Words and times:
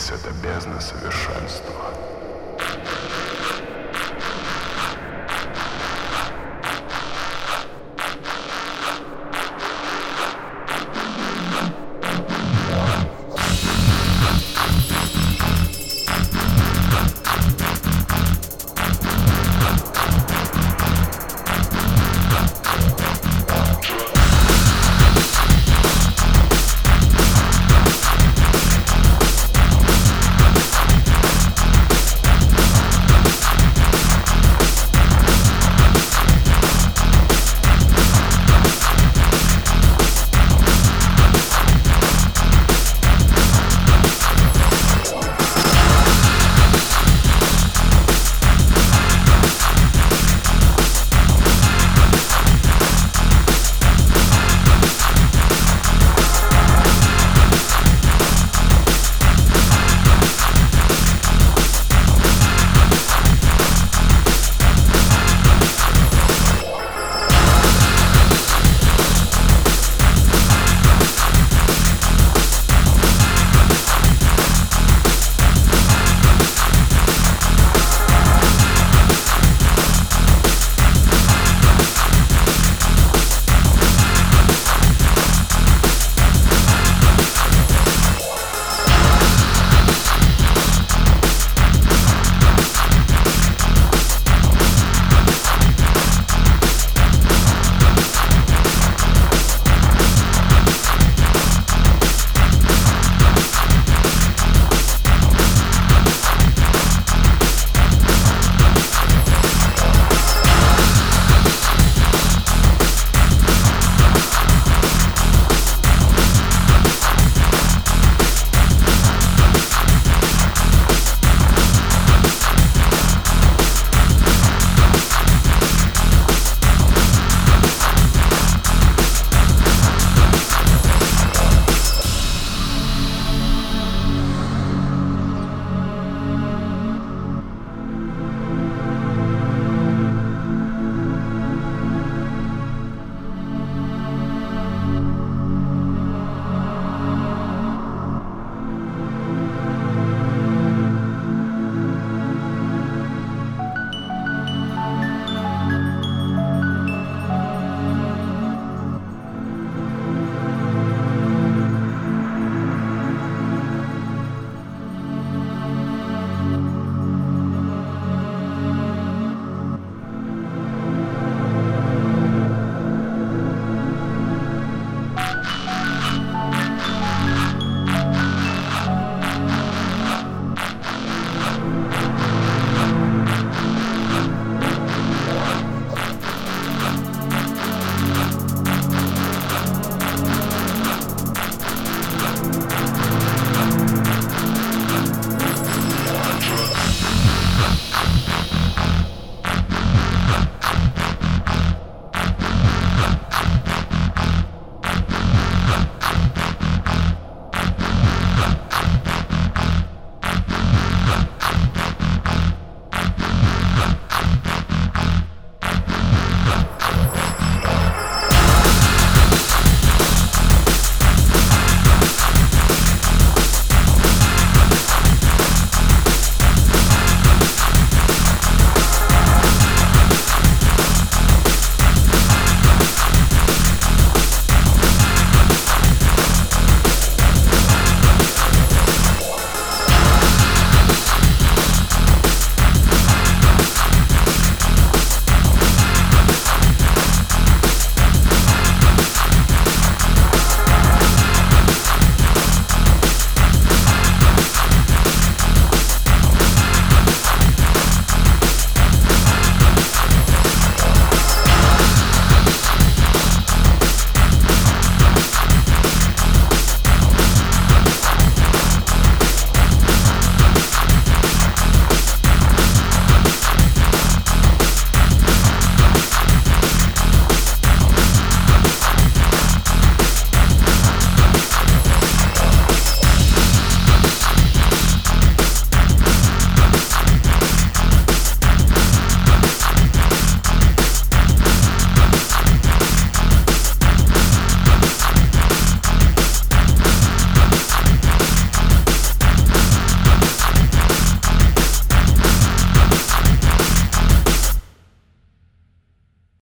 Здесь 0.00 0.12
это 0.12 0.30
бездна 0.42 0.80
совершенства. 0.80 1.74